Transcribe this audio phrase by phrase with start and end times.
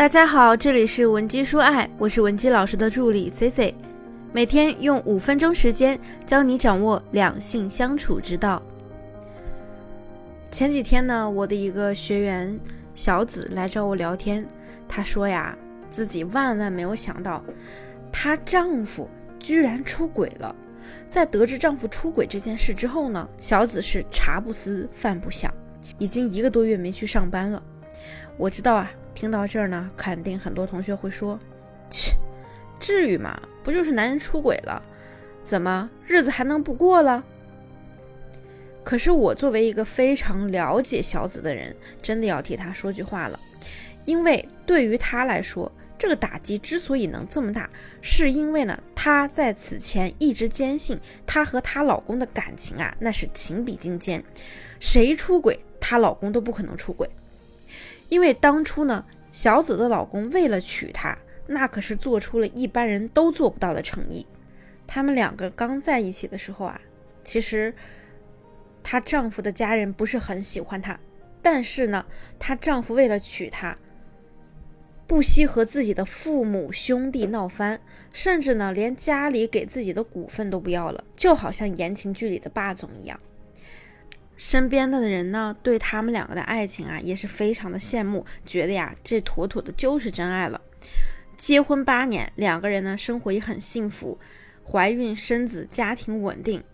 [0.00, 3.74] 大家好，这里是文姬说爱，我是文姬老师的助理 C C，
[4.32, 8.62] 每天用五分钟时间教你掌握两性相处之道。
[10.50, 12.58] 前几天呢，我的一个学员
[12.94, 14.48] 小紫来找我聊天，
[14.88, 15.54] 她说呀，
[15.90, 17.44] 自己万万没有想到，
[18.10, 19.06] 她丈夫
[19.38, 20.56] 居然出轨了。
[21.10, 25.52] 在得知丈夫出轨这件事之后呢，小紫是茶不思饭不想，
[25.98, 27.62] 已经一个多月没去上班了。
[28.38, 28.90] 我知道啊。
[29.20, 31.38] 听到这儿呢，肯定很多同学会说
[31.92, 32.16] ：“切，
[32.78, 33.38] 至于吗？
[33.62, 34.82] 不就是男人出轨了，
[35.44, 37.22] 怎么日子还能不过了？”
[38.82, 43.38] 可是我作为一个非常了解小紫的人，真的要替她说句话了，
[44.06, 47.68] 因为对于她来说，这个打击之所以能这么大，
[48.00, 54.24] 是因为呢，她在此前一直坚信她和她老公的感情啊，那是情比金坚，
[54.80, 57.06] 谁出轨，她老公都不可能出轨。
[58.10, 64.26] 因为当初呢，小紫的老公为了娶她，那可是做出了一般人都做不到的诚意。
[64.86, 66.78] 他们两个刚在一起的时候啊，
[67.24, 67.74] 其实
[68.82, 71.00] 她丈夫的家人不是很喜欢她，
[71.40, 72.04] 但是呢，
[72.38, 73.78] 她丈夫为了娶她，
[75.06, 77.80] 不惜和自己的父母兄弟闹翻，
[78.12, 83.20] 甚至呢，连家里给自己的股份都不要了，就好像言情剧里的霸总一样。
[84.40, 90.58] 身边的人呢，对他们两个的爱情啊，也是非常的羡慕，觉得呀，这妥妥的就是真爱了。
[91.36, 94.18] 结婚八年，两个人呢，生活也很幸福，
[94.64, 96.64] 怀孕生子，家庭稳定。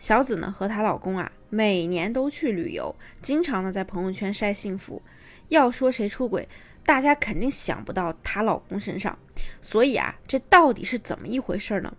[0.00, 5.00] 小紫呢，和她老公啊，每年都去旅游，经常呢在朋友圈晒幸福。
[5.46, 6.48] 要说谁出轨，
[6.84, 9.16] 大家肯定想不到她老公身上。
[9.60, 11.94] 所以啊，这到底是怎么一回事呢？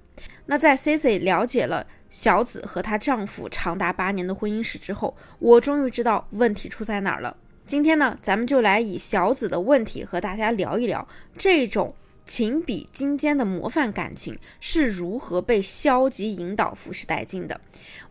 [0.47, 1.87] 那在 C C 了解了。
[2.13, 7.35] 小紫和她丈夫长达八年的婚姻史之后，我终于知道问题出在哪儿了。
[7.65, 17.59] 今天呢，咱们就来以小紫的问题和大家聊一聊，这种情比金坚的模范感情是如何被消极引导腐蚀殆尽的。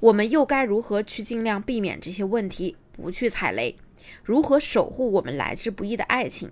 [0.01, 3.77] 我们又该如何去尽量避免这些问题，不去踩雷？
[4.25, 6.51] 如何守护我们来之不易的爱情？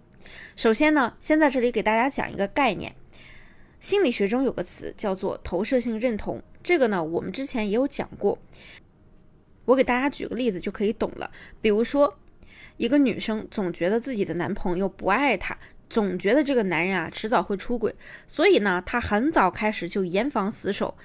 [0.54, 2.94] 首先呢，先在这里给大家讲一个概念。
[3.80, 8.38] 心理学中有个词叫做投射性认同，这个呢，我们之前也有讲过。
[9.64, 11.30] 我给大家举个例子就可以懂了。
[11.62, 12.18] 比如说，
[12.76, 15.56] 一个女生总觉得自己的男朋友不爱她，
[15.88, 17.94] 总觉得这个男人啊迟早会出轨，
[18.26, 20.96] 所以呢，她很早开始就严防死守，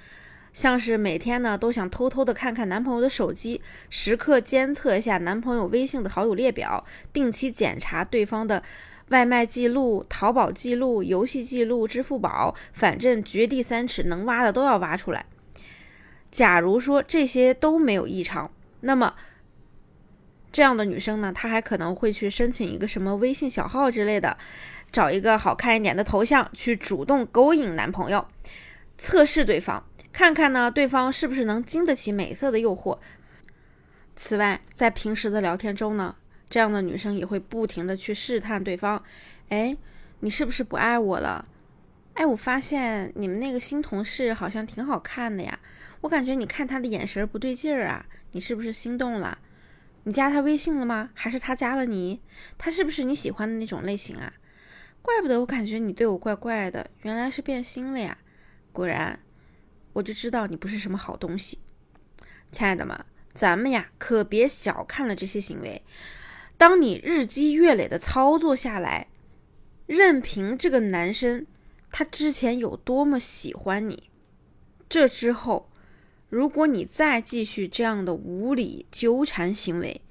[0.56, 8.62] 像是每天呢都想偷偷的看看男朋友的手机，时刻监测一下男朋友微信的好友列表，定期检查对方的。
[9.10, 15.26] 外卖记录、淘宝记录、游戏记录、支付宝，反正掘地三尺，能挖的都要挖出来。
[16.32, 18.50] 假如说这些都没有异常，
[18.80, 19.14] 那么
[20.50, 24.38] 这样的女生呢，她还可能会去申请一个什么微信小号之类的，
[24.90, 28.26] 找一个好看一点的头像，去主动勾引男朋友，
[28.96, 32.98] 测试对方，看看呢对方是不是能经得起美色的诱惑。
[34.16, 36.16] 此外，在平时的聊天中呢。
[36.48, 39.04] 这样的女生也会不停的去试探对方，
[39.50, 39.76] 哎，
[40.20, 41.46] 你是不是不爱我了？
[42.14, 45.58] 哎，我发现你们那个新同事好像挺好看的呀，
[46.00, 49.36] 我感觉你看他的眼神不对劲儿啊，你是不是心动了？
[50.04, 51.10] 你加他微信了吗？
[51.12, 52.22] 还是他加了你？
[52.56, 54.32] 他是不是你喜欢的那种类型啊？
[55.02, 58.16] 怪不得我感觉你对我怪怪的，原来是变心了呀！
[58.72, 59.18] 果然，
[59.96, 61.58] 我就知道你不是什么好东西。
[62.52, 63.02] 亲爱的们，
[63.32, 65.82] 咱们呀可别小看了这些行为。
[66.58, 69.08] 当你日积月累的操作下来，
[69.86, 71.46] 任凭这个男生
[71.90, 74.10] 他之前有多么喜欢你，
[74.86, 75.70] 这之后，
[76.28, 80.02] 如果你再继续这样的无理纠缠行为，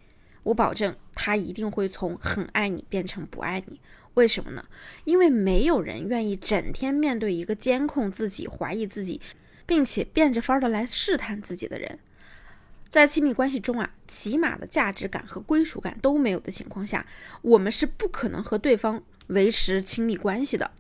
[0.43, 3.79] 我保证他一定会从很爱你变成不爱你。
[4.15, 4.65] 为什么呢？
[5.03, 9.21] 因为没有人愿意整天面对一个监控自己、怀疑自己，
[9.65, 11.99] 并且变着法儿的来试探自己的人。
[12.87, 17.05] 在亲密关系中啊，起码的价值感和归属感都没有的情况下，
[17.41, 20.71] 我们是不可能和对方维持亲密关系的。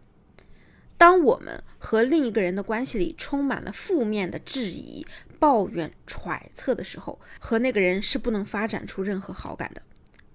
[0.97, 5.05] 当我们和另一个人的关系里充满了负面的质疑、
[5.39, 9.81] 抱怨、揣测的时候，和那个人是不能发展出任何好感的。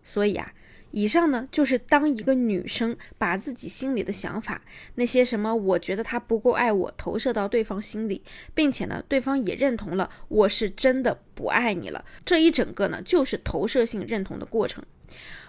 [0.02, 0.52] 所以啊。
[0.92, 4.62] 以上呢，就是当一个女生把自己心里的想法，
[4.96, 8.22] 那些什么我觉得他不够爱我，投射到对方心里，
[8.54, 14.84] 并且呢，对方也认同了我是真的不爱你了，这一整个呢，就是投射性认同的过程。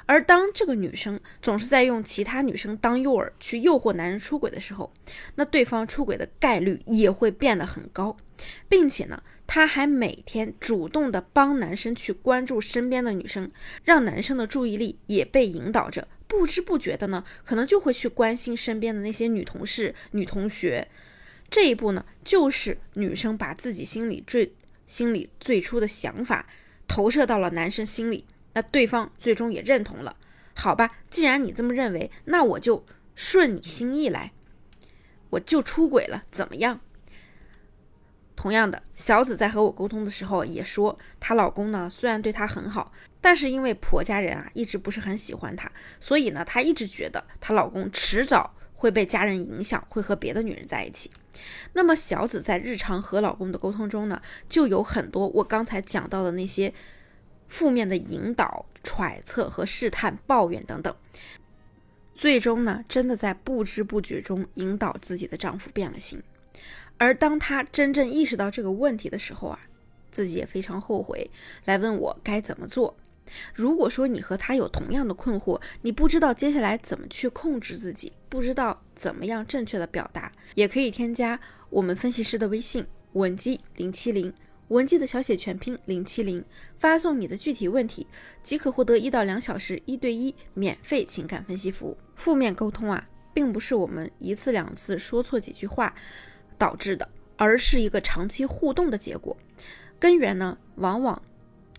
[0.07, 4.91] 而当这个女生总是在用其他女生当诱饵去诱惑男人出轨的时候，
[5.35, 8.17] 那对方出轨的概率也会变得很高，
[8.67, 9.21] 并且呢。
[9.47, 13.51] 他还每天主动的帮男生去关注身边的女生，
[13.83, 20.87] 让男生的注意力也被引导着不知不觉的呢，可能就会去关心身边的那些女同事、女同学。
[21.49, 24.53] 这一步呢，就是女生把自己心里最
[24.87, 26.47] 心里最初的想法
[26.87, 30.15] 投射到了男生心里，那对方最终也认同了。
[30.55, 32.85] 好吧，既然你这么认为，那我就
[33.15, 34.31] 顺你心意来，
[35.31, 36.79] 我就出轨了，怎么样？
[38.41, 42.91] 同样的，小紫在和我沟通的时候也说，她老公呢虽然对她很好，
[43.21, 51.11] 但是因为婆家人啊一直不是很喜欢她，所以呢她一直觉得她老公迟早会被家人影响，会和别的女人在一起。
[51.73, 56.73] 那么小紫在日常和老公的沟通中呢，就有很多我刚才讲到的那些
[57.47, 60.95] 负面的引导、揣测和试探、抱怨等等，
[62.15, 66.23] 最终呢，真的在不知不觉中引导自己的丈夫变了心。
[66.97, 69.59] 而当他真正意识到这个问题的时候啊，
[70.11, 71.29] 自己也非常后悔，
[71.65, 72.95] 来问我该怎么做。
[73.53, 81.39] 如果说你和他有同样的困惑，你不知道接下来怎么去控制自己，不知道怎么样正确的表达，也可以添加
[81.69, 84.33] 我们分析师的微信文姬零七零，
[84.67, 86.43] 文姬的小写全拼零七零，
[86.77, 88.05] 发送你的具体问题，
[88.43, 91.97] 即可获得一到两小时一对一免费情感分析服务。
[92.15, 95.95] 负面沟通啊，并不是我们一次两次说错几句话。
[96.61, 99.35] 导致的，而是一个长期互动的结果，
[99.99, 101.19] 根源呢，往往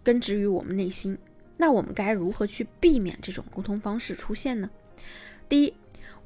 [0.02, 1.16] 根植于我们内心。
[1.56, 4.68] 那我们该如何去避免这种沟通方式出现呢？
[5.48, 5.72] 第一，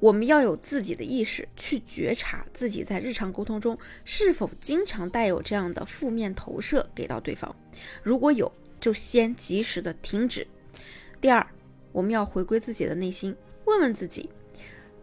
[0.00, 7.54] 我们要有自己的意识，去觉察自己在日常沟通中是否经常带有这样的负面投射给到对方。
[8.02, 8.50] 如果有，
[8.80, 10.46] 就先及时的停止。
[11.20, 11.46] 第二，
[11.92, 13.36] 我们要回归自己的内心，
[13.66, 14.30] 问问自己。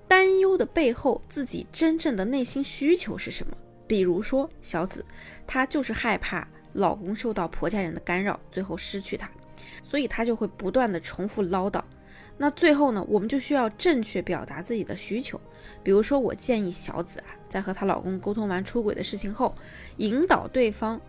[0.07, 3.57] 担忧的背后，自己真正的内心需求是什么？
[3.87, 5.05] 比如说小紫，
[5.45, 9.29] 她就是害怕老公受到婆家人的干扰，最后失去她，
[9.83, 11.81] 所以她就会不断的重复唠叨。
[12.37, 15.39] 那最后呢，我们就需要正确表达自己的需求。
[15.83, 19.53] 比如说，我建议小紫啊，在和她老公沟通完出轨的事情后，
[19.97, 20.99] 引导对方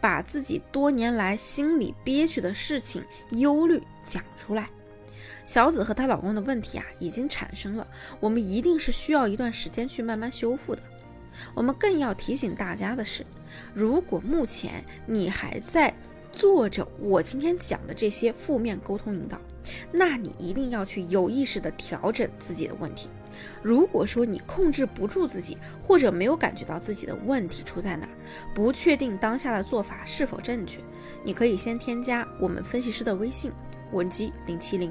[0.00, 4.68] 把自己多年来心里憋屈的事情、忧虑讲出来。
[5.52, 7.86] 小紫和她老公的问题啊，已经产生了，
[8.20, 10.80] 我们一定是需要一段时间去慢慢修复的。
[11.54, 13.22] 我们更要提醒大家的是，
[13.74, 15.94] 如果目前你还在
[16.32, 19.38] 做着我今天讲的这些负面沟通引导，
[19.92, 23.10] 那你一定要去有意识的调整自己的问题。
[23.60, 28.12] 如果说你控制不住自己，或者没有感觉到自己的问题出在哪儿，
[28.54, 30.80] 不确定当下的做法是否正确，
[31.22, 33.52] 你可以先添加我们分析师的微信。
[33.92, 34.90] 文姬零七零，